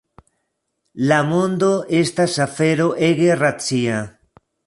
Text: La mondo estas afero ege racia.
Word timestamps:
La 1.11 1.19
mondo 1.33 1.69
estas 1.99 2.39
afero 2.47 2.89
ege 3.11 3.39
racia. 3.45 4.01